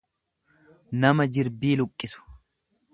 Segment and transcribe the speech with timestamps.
[1.01, 2.21] nama jirbii luqqisu.